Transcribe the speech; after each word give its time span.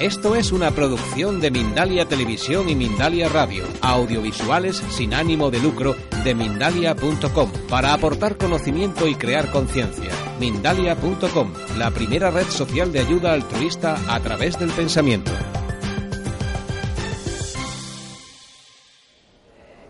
Esto 0.00 0.36
es 0.36 0.52
una 0.52 0.70
producción 0.70 1.40
de 1.40 1.50
Mindalia 1.50 2.06
Televisión 2.06 2.68
y 2.68 2.76
Mindalia 2.76 3.28
Radio, 3.28 3.64
audiovisuales 3.82 4.76
sin 4.76 5.12
ánimo 5.12 5.50
de 5.50 5.58
lucro 5.58 5.96
de 6.22 6.36
mindalia.com, 6.36 7.50
para 7.68 7.94
aportar 7.94 8.36
conocimiento 8.36 9.08
y 9.08 9.16
crear 9.16 9.50
conciencia. 9.50 10.12
Mindalia.com, 10.38 11.52
la 11.76 11.90
primera 11.90 12.30
red 12.30 12.46
social 12.46 12.92
de 12.92 13.00
ayuda 13.00 13.32
altruista 13.32 13.98
a 14.06 14.20
través 14.20 14.56
del 14.56 14.70
pensamiento. 14.70 15.32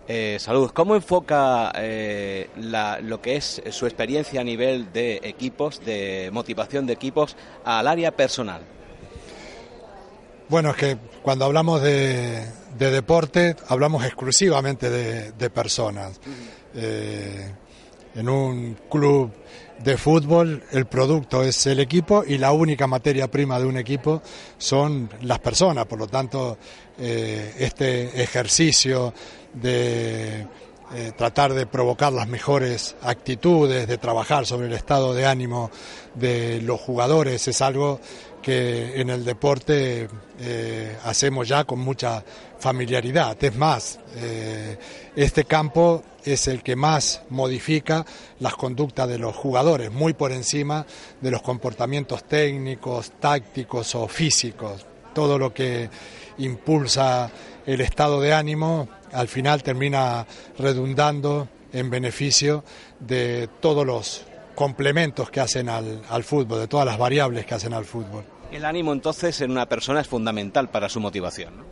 Eh, 0.06 0.38
salud, 0.40 0.70
¿cómo 0.70 0.94
enfoca 0.94 1.70
eh, 1.74 2.48
lo 3.02 3.20
que 3.20 3.36
es 3.36 3.60
su 3.72 3.84
experiencia 3.84 4.40
a 4.40 4.44
nivel 4.44 4.90
de 4.90 5.20
equipos, 5.22 5.84
de 5.84 6.30
motivación 6.32 6.86
de 6.86 6.94
equipos, 6.94 7.36
al 7.62 7.86
área 7.86 8.16
personal? 8.16 8.77
Bueno, 10.48 10.70
es 10.70 10.76
que 10.76 10.96
cuando 11.22 11.44
hablamos 11.44 11.82
de, 11.82 12.42
de 12.78 12.90
deporte, 12.90 13.54
hablamos 13.68 14.04
exclusivamente 14.04 14.88
de, 14.88 15.32
de 15.32 15.50
personas. 15.50 16.18
Eh, 16.74 17.52
en 18.14 18.28
un 18.28 18.76
club 18.90 19.30
de 19.82 19.96
fútbol, 19.96 20.62
el 20.72 20.86
producto 20.86 21.44
es 21.44 21.66
el 21.66 21.80
equipo 21.80 22.24
y 22.26 22.38
la 22.38 22.52
única 22.52 22.86
materia 22.86 23.30
prima 23.30 23.60
de 23.60 23.66
un 23.66 23.76
equipo 23.76 24.22
son 24.56 25.10
las 25.22 25.38
personas. 25.38 25.86
Por 25.86 25.98
lo 25.98 26.06
tanto, 26.06 26.56
eh, 26.98 27.54
este 27.58 28.22
ejercicio 28.22 29.12
de 29.52 30.46
eh, 30.94 31.12
tratar 31.16 31.52
de 31.52 31.66
provocar 31.66 32.12
las 32.12 32.28
mejores 32.28 32.96
actitudes, 33.02 33.86
de 33.86 33.98
trabajar 33.98 34.46
sobre 34.46 34.68
el 34.68 34.72
estado 34.72 35.12
de 35.12 35.26
ánimo 35.26 35.70
de 36.14 36.62
los 36.62 36.80
jugadores, 36.80 37.46
es 37.46 37.60
algo 37.60 38.00
que 38.40 38.98
en 39.00 39.10
el 39.10 39.24
deporte 39.24 40.08
eh, 40.40 40.96
hacemos 41.04 41.46
ya 41.46 41.64
con 41.64 41.80
mucha 41.80 42.24
familiaridad. 42.58 43.36
Es 43.44 43.54
más, 43.54 44.00
eh, 44.16 44.78
este 45.14 45.44
campo 45.44 46.02
es 46.24 46.48
el 46.48 46.62
que 46.62 46.74
más 46.74 47.22
modifica 47.28 48.06
las 48.40 48.54
conductas 48.54 49.08
de 49.08 49.18
los 49.18 49.36
jugadores, 49.36 49.92
muy 49.92 50.14
por 50.14 50.32
encima 50.32 50.86
de 51.20 51.30
los 51.30 51.42
comportamientos 51.42 52.24
técnicos, 52.24 53.12
tácticos 53.20 53.94
o 53.94 54.08
físicos. 54.08 54.86
Todo 55.12 55.38
lo 55.38 55.52
que 55.52 55.90
impulsa 56.38 57.30
el 57.68 57.82
estado 57.82 58.20
de 58.20 58.32
ánimo 58.32 58.88
al 59.12 59.28
final 59.28 59.62
termina 59.62 60.26
redundando 60.58 61.48
en 61.70 61.90
beneficio 61.90 62.64
de 62.98 63.48
todos 63.60 63.86
los 63.86 64.24
complementos 64.54 65.30
que 65.30 65.40
hacen 65.40 65.68
al, 65.68 66.00
al 66.08 66.24
fútbol, 66.24 66.60
de 66.60 66.66
todas 66.66 66.86
las 66.86 66.96
variables 66.96 67.44
que 67.44 67.54
hacen 67.54 67.74
al 67.74 67.84
fútbol. 67.84 68.24
El 68.50 68.64
ánimo 68.64 68.94
entonces 68.94 69.38
en 69.42 69.50
una 69.50 69.66
persona 69.68 70.00
es 70.00 70.08
fundamental 70.08 70.70
para 70.70 70.88
su 70.88 70.98
motivación. 70.98 71.58
¿no? 71.58 71.64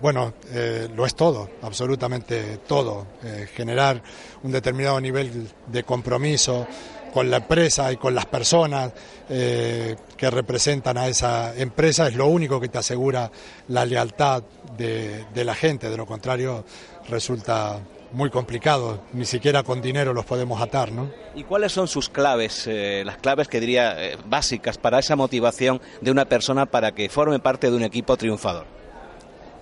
Bueno, 0.00 0.32
eh, 0.52 0.88
lo 0.94 1.06
es 1.06 1.16
todo, 1.16 1.50
absolutamente 1.62 2.58
todo. 2.66 3.06
Eh, 3.24 3.48
generar 3.52 4.00
un 4.44 4.52
determinado 4.52 5.00
nivel 5.00 5.48
de 5.66 5.82
compromiso 5.82 6.68
con 7.12 7.30
la 7.30 7.38
empresa 7.38 7.92
y 7.92 7.96
con 7.96 8.14
las 8.14 8.26
personas 8.26 8.92
eh, 9.28 9.96
que 10.16 10.30
representan 10.30 10.96
a 10.98 11.08
esa 11.08 11.54
empresa 11.56 12.08
es 12.08 12.14
lo 12.14 12.26
único 12.26 12.60
que 12.60 12.68
te 12.68 12.78
asegura 12.78 13.30
la 13.68 13.84
lealtad 13.84 14.42
de, 14.76 15.24
de 15.34 15.44
la 15.44 15.54
gente. 15.54 15.90
De 15.90 15.96
lo 15.96 16.06
contrario, 16.06 16.64
resulta 17.08 17.78
muy 18.12 18.30
complicado. 18.30 19.02
Ni 19.12 19.24
siquiera 19.24 19.62
con 19.62 19.80
dinero 19.80 20.12
los 20.12 20.24
podemos 20.24 20.60
atar, 20.60 20.92
¿no? 20.92 21.10
¿Y 21.34 21.44
cuáles 21.44 21.72
son 21.72 21.88
sus 21.88 22.08
claves, 22.08 22.64
eh, 22.66 23.02
las 23.06 23.16
claves 23.18 23.48
que 23.48 23.60
diría 23.60 23.94
eh, 24.04 24.16
básicas 24.26 24.76
para 24.78 24.98
esa 24.98 25.16
motivación 25.16 25.80
de 26.00 26.10
una 26.10 26.26
persona 26.26 26.66
para 26.66 26.92
que 26.92 27.08
forme 27.08 27.38
parte 27.38 27.70
de 27.70 27.76
un 27.76 27.82
equipo 27.82 28.16
triunfador? 28.16 28.64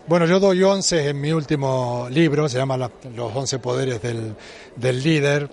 Bueno, 0.07 0.27
yo 0.27 0.41
doy 0.41 0.63
11 0.63 1.11
en 1.11 1.21
mi 1.21 1.31
último 1.33 2.09
libro, 2.11 2.49
se 2.49 2.59
llama 2.59 2.77
la- 2.77 2.91
Los 3.15 3.35
11 3.37 3.59
poderes 3.61 4.03
del, 4.03 4.35
del 4.75 5.03
líder, 5.03 5.49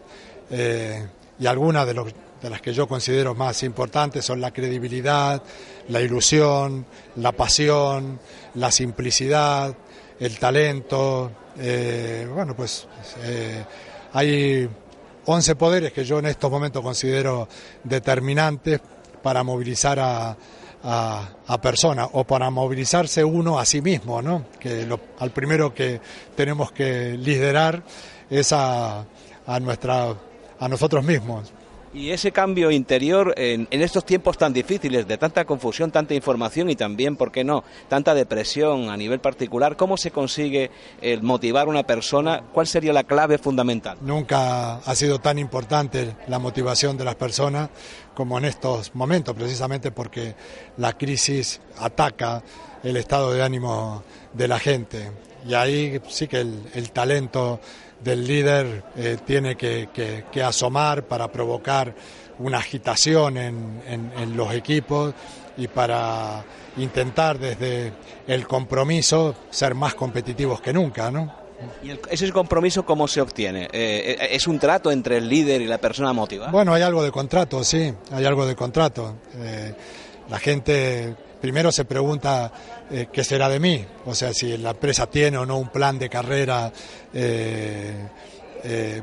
eh, 0.49 1.05
y 1.39 1.45
algunas 1.47 1.85
de, 1.85 1.93
los- 1.93 2.13
de 2.41 2.49
las 2.49 2.61
que 2.61 2.73
yo 2.73 2.87
considero 2.87 3.33
más 3.35 3.63
importantes 3.63 4.23
son 4.25 4.39
la 4.41 4.51
credibilidad, 4.51 5.41
la 5.89 6.01
ilusión, 6.01 6.85
la 7.17 7.31
pasión, 7.31 8.19
la 8.55 8.71
simplicidad, 8.71 9.75
el 10.19 10.37
talento. 10.39 11.31
eh, 11.59 12.27
bueno, 12.33 12.55
pues 12.55 12.87
eh, 13.23 13.63
hay 14.13 14.69
11 15.25 15.55
poderes 15.55 15.91
que 15.93 16.05
yo 16.05 16.19
en 16.19 16.27
estos 16.27 16.49
momentos 16.51 16.81
considero 16.83 17.47
determinantes 17.83 18.79
para 19.21 19.43
movilizar 19.43 19.99
a, 19.99 20.37
a, 20.83 21.61
personas 21.61 22.07
o 22.13 22.23
para 22.23 22.49
movilizarse 22.49 23.23
uno 23.23 23.59
a 23.59 23.65
sí 23.65 23.81
mismo, 23.81 24.21
¿no? 24.21 24.45
Que 24.59 24.85
lo, 24.85 24.99
al 25.19 25.31
primero 25.31 25.73
que 25.73 25.99
tenemos 26.35 26.71
que 26.71 27.17
liderar 27.17 27.83
es 28.29 28.53
a, 28.53 29.03
a 29.47 29.59
nuestra 29.59 30.13
a 30.59 30.67
nosotros 30.67 31.03
mismos. 31.03 31.51
Y 31.93 32.11
ese 32.11 32.31
cambio 32.31 32.69
interior 32.69 33.33
en, 33.37 33.67
en 33.71 33.81
estos 33.81 34.05
tiempos 34.05 34.37
tan 34.37 34.53
difíciles, 34.53 35.07
de 35.07 35.17
tanta 35.17 35.45
confusión, 35.45 35.89
tanta 35.89 36.13
información 36.13 36.69
y 36.69 36.75
también, 36.75 37.15
¿por 37.15 37.31
qué 37.31 37.43
no?, 37.43 37.63
tanta 37.87 38.13
depresión 38.13 38.89
a 38.89 38.97
nivel 38.97 39.19
particular, 39.19 39.77
¿cómo 39.77 39.95
se 39.97 40.11
consigue 40.11 40.69
el 41.01 41.23
motivar 41.23 41.65
a 41.65 41.69
una 41.69 41.83
persona? 41.83 42.43
¿Cuál 42.53 42.67
sería 42.67 42.93
la 42.93 43.05
clave 43.05 43.37
fundamental? 43.37 43.97
Nunca 44.01 44.75
ha 44.75 44.95
sido 44.95 45.19
tan 45.19 45.39
importante 45.39 46.15
la 46.27 46.39
motivación 46.39 46.97
de 46.97 47.05
las 47.05 47.15
personas 47.15 47.69
como 48.13 48.37
en 48.37 48.45
estos 48.45 48.93
momentos, 48.93 49.35
precisamente 49.35 49.91
porque 49.91 50.35
la 50.77 50.97
crisis 50.97 51.61
ataca 51.79 52.43
el 52.83 52.97
estado 52.97 53.31
de 53.31 53.41
ánimo 53.41 54.03
de 54.33 54.47
la 54.47 54.59
gente. 54.59 55.11
Y 55.47 55.53
ahí 55.53 55.99
sí 56.09 56.27
que 56.27 56.41
el, 56.41 56.59
el 56.73 56.91
talento 56.91 57.59
del 58.03 58.27
líder 58.27 58.83
eh, 58.95 59.17
tiene 59.25 59.55
que, 59.55 59.89
que- 59.93 60.25
que 60.31 60.43
asomar 60.43 61.03
para 61.03 61.31
provocar 61.31 61.93
una 62.39 62.59
agitación 62.59 63.37
en, 63.37 63.81
en- 63.87 64.11
en 64.17 64.37
los 64.37 64.53
equipos 64.53 65.13
y 65.57 65.67
para 65.67 66.43
intentar 66.77 67.39
desde 67.39 67.93
el 68.27 68.45
compromiso 68.47 69.33
ser 69.49 69.73
más 69.73 69.95
competitivos 69.95 70.61
que 70.61 70.71
nunca, 70.73 71.09
¿no? 71.09 71.33
¿Y 71.81 71.89
el- 71.89 71.99
ese 72.11 72.31
compromiso 72.31 72.85
cómo 72.85 73.07
se 73.07 73.19
obtiene? 73.21 73.63
Eh, 73.71 74.15
eh, 74.19 74.27
¿Es 74.31 74.45
un 74.45 74.59
trato 74.59 74.91
entre 74.91 75.17
el 75.17 75.27
líder 75.27 75.61
y 75.61 75.65
la 75.65 75.79
persona 75.79 76.13
motivada? 76.13 76.51
Bueno, 76.51 76.73
hay 76.73 76.83
algo 76.83 77.01
de 77.03 77.11
contrato, 77.11 77.63
sí, 77.63 77.91
hay 78.11 78.25
algo 78.25 78.45
de 78.45 78.55
contrato. 78.55 79.15
Eh, 79.37 79.73
la 80.29 80.37
gente 80.37 81.15
primero 81.39 81.71
se 81.71 81.85
pregunta 81.85 82.51
eh, 82.89 83.07
qué 83.11 83.23
será 83.23 83.49
de 83.49 83.59
mí, 83.59 83.85
o 84.05 84.15
sea, 84.15 84.33
si 84.33 84.57
la 84.57 84.71
empresa 84.71 85.07
tiene 85.07 85.37
o 85.37 85.45
no 85.45 85.57
un 85.57 85.69
plan 85.69 85.97
de 85.99 86.09
carrera 86.09 86.71
eh, 87.13 88.07
eh, 88.63 89.01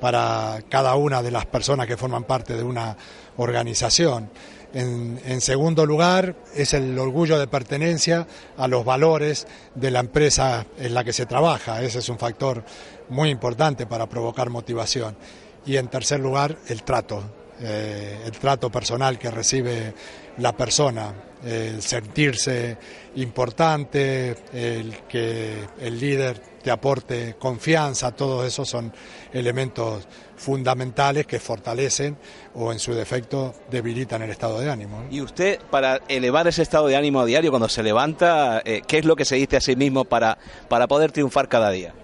para 0.00 0.60
cada 0.68 0.94
una 0.96 1.22
de 1.22 1.30
las 1.30 1.46
personas 1.46 1.86
que 1.86 1.96
forman 1.96 2.24
parte 2.24 2.54
de 2.54 2.62
una 2.62 2.96
organización. 3.36 4.30
En, 4.74 5.18
en 5.24 5.40
segundo 5.40 5.86
lugar, 5.86 6.36
es 6.54 6.74
el 6.74 6.98
orgullo 6.98 7.38
de 7.38 7.46
pertenencia 7.46 8.26
a 8.56 8.68
los 8.68 8.84
valores 8.84 9.46
de 9.74 9.90
la 9.90 10.00
empresa 10.00 10.66
en 10.78 10.92
la 10.92 11.04
que 11.04 11.14
se 11.14 11.24
trabaja. 11.24 11.82
Ese 11.82 12.00
es 12.00 12.08
un 12.10 12.18
factor 12.18 12.64
muy 13.08 13.30
importante 13.30 13.86
para 13.86 14.06
provocar 14.06 14.50
motivación. 14.50 15.16
Y 15.64 15.76
en 15.76 15.88
tercer 15.88 16.20
lugar, 16.20 16.58
el 16.68 16.82
trato, 16.82 17.22
eh, 17.60 18.18
el 18.24 18.32
trato 18.32 18.70
personal 18.70 19.18
que 19.18 19.30
recibe 19.30 19.94
la 20.38 20.56
persona, 20.56 21.12
el 21.44 21.82
sentirse 21.82 22.76
importante, 23.16 24.36
el 24.52 24.96
que 25.08 25.66
el 25.80 25.98
líder 25.98 26.40
te 26.62 26.70
aporte 26.70 27.36
confianza, 27.38 28.12
todos 28.12 28.46
esos 28.46 28.68
son 28.68 28.92
elementos 29.32 30.06
fundamentales 30.36 31.26
que 31.26 31.40
fortalecen 31.40 32.16
o 32.54 32.72
en 32.72 32.78
su 32.78 32.94
defecto 32.94 33.54
debilitan 33.70 34.22
el 34.22 34.30
estado 34.30 34.60
de 34.60 34.70
ánimo. 34.70 35.04
Y 35.10 35.20
usted, 35.20 35.60
para 35.70 36.00
elevar 36.08 36.46
ese 36.46 36.62
estado 36.62 36.86
de 36.86 36.96
ánimo 36.96 37.20
a 37.20 37.26
diario, 37.26 37.50
cuando 37.50 37.68
se 37.68 37.82
levanta, 37.82 38.62
eh, 38.64 38.82
¿qué 38.86 38.98
es 38.98 39.04
lo 39.04 39.16
que 39.16 39.24
se 39.24 39.36
dice 39.36 39.56
a 39.56 39.60
sí 39.60 39.76
mismo 39.76 40.04
para, 40.04 40.38
para 40.68 40.86
poder 40.86 41.12
triunfar 41.12 41.48
cada 41.48 41.70
día? 41.70 41.94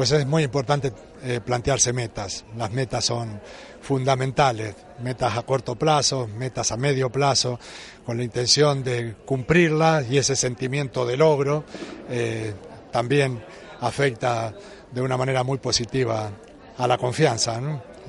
Pues 0.00 0.12
es 0.12 0.26
muy 0.26 0.44
importante 0.44 0.94
eh, 1.22 1.40
plantearse 1.44 1.92
metas. 1.92 2.46
Las 2.56 2.70
metas 2.70 3.04
son 3.04 3.38
fundamentales, 3.82 4.74
metas 5.02 5.36
a 5.36 5.42
corto 5.42 5.76
plazo, 5.76 6.26
metas 6.26 6.72
a 6.72 6.78
medio 6.78 7.10
plazo, 7.10 7.60
con 8.06 8.16
la 8.16 8.24
intención 8.24 8.82
de 8.82 9.16
cumplirlas 9.26 10.10
y 10.10 10.16
ese 10.16 10.36
sentimiento 10.36 11.04
de 11.04 11.18
logro 11.18 11.64
eh, 12.08 12.54
también 12.90 13.44
afecta 13.82 14.54
de 14.90 15.02
una 15.02 15.18
manera 15.18 15.44
muy 15.44 15.58
positiva 15.58 16.30
a 16.78 16.86
la 16.86 16.96
confianza. 16.96 17.60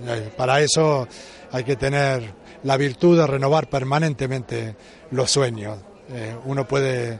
Eh, 0.08 0.32
para 0.38 0.62
eso 0.62 1.10
hay 1.52 1.66
que 1.66 1.76
tener 1.76 2.24
la 2.64 2.78
virtud 2.78 3.18
de 3.18 3.28
renovar 3.28 3.70
permanentemente 3.70 4.78
los 5.12 5.30
sueños. 5.30 5.78
Uno 6.46 6.66
puede 6.66 7.20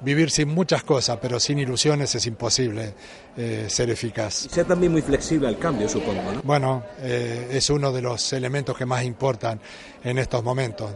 vivir 0.00 0.30
sin 0.30 0.48
muchas 0.48 0.84
cosas, 0.84 1.18
pero 1.20 1.40
sin 1.40 1.58
ilusiones 1.58 2.14
es 2.14 2.26
imposible 2.26 2.94
eh, 3.36 3.66
ser 3.68 3.90
eficaz. 3.90 4.46
Y 4.46 4.48
ser 4.48 4.66
también 4.66 4.92
muy 4.92 5.02
flexible 5.02 5.48
al 5.48 5.58
cambio, 5.58 5.88
supongo. 5.88 6.32
¿no? 6.32 6.42
Bueno, 6.42 6.84
es 7.02 7.70
uno 7.70 7.92
de 7.92 8.02
los 8.02 8.32
elementos 8.32 8.76
que 8.76 8.86
más 8.86 9.04
importan 9.04 9.60
en 10.04 10.18
estos 10.18 10.42
momentos. 10.42 10.90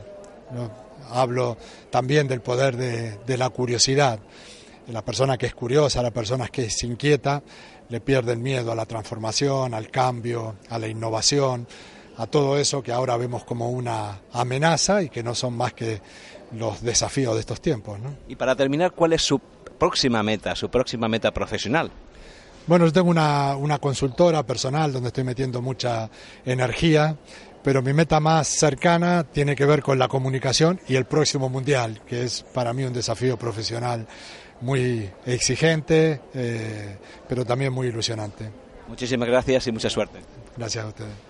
Hablo 1.10 1.56
también 1.90 2.28
del 2.28 2.40
poder 2.40 2.76
de, 2.76 3.18
de 3.26 3.36
la 3.36 3.50
curiosidad. 3.50 4.18
La 4.88 5.04
persona 5.04 5.38
que 5.38 5.46
es 5.46 5.54
curiosa, 5.54 6.02
la 6.02 6.10
persona 6.10 6.48
que 6.48 6.64
es 6.64 6.82
inquieta, 6.82 7.42
le 7.90 8.00
pierde 8.00 8.32
el 8.32 8.38
miedo 8.38 8.72
a 8.72 8.74
la 8.74 8.86
transformación, 8.86 9.74
al 9.74 9.90
cambio, 9.90 10.56
a 10.68 10.78
la 10.78 10.86
innovación, 10.86 11.66
a 12.16 12.26
todo 12.26 12.58
eso 12.58 12.82
que 12.82 12.92
ahora 12.92 13.16
vemos 13.16 13.44
como 13.44 13.70
una 13.70 14.20
amenaza 14.32 15.02
y 15.02 15.08
que 15.08 15.22
no 15.22 15.34
son 15.34 15.56
más 15.56 15.72
que 15.72 16.00
los 16.52 16.82
desafíos 16.82 17.34
de 17.34 17.40
estos 17.40 17.60
tiempos. 17.60 17.98
¿no? 18.00 18.14
Y 18.28 18.36
para 18.36 18.54
terminar, 18.56 18.92
¿cuál 18.92 19.12
es 19.12 19.22
su 19.22 19.38
próxima 19.38 20.22
meta, 20.22 20.54
su 20.54 20.70
próxima 20.70 21.08
meta 21.08 21.32
profesional? 21.32 21.90
Bueno, 22.66 22.86
yo 22.86 22.92
tengo 22.92 23.10
una, 23.10 23.56
una 23.56 23.78
consultora 23.78 24.44
personal 24.44 24.92
donde 24.92 25.08
estoy 25.08 25.24
metiendo 25.24 25.62
mucha 25.62 26.10
energía, 26.44 27.16
pero 27.62 27.82
mi 27.82 27.92
meta 27.92 28.20
más 28.20 28.48
cercana 28.48 29.24
tiene 29.24 29.56
que 29.56 29.64
ver 29.64 29.82
con 29.82 29.98
la 29.98 30.08
comunicación 30.08 30.80
y 30.86 30.96
el 30.96 31.04
próximo 31.04 31.48
mundial, 31.48 32.00
que 32.06 32.24
es 32.24 32.42
para 32.54 32.72
mí 32.72 32.84
un 32.84 32.92
desafío 32.92 33.36
profesional 33.36 34.06
muy 34.60 35.10
exigente, 35.26 36.20
eh, 36.34 36.96
pero 37.28 37.44
también 37.44 37.72
muy 37.72 37.88
ilusionante. 37.88 38.50
Muchísimas 38.88 39.28
gracias 39.28 39.66
y 39.66 39.72
mucha 39.72 39.88
suerte. 39.88 40.20
Gracias 40.56 40.84
a 40.84 40.88
ustedes. 40.88 41.29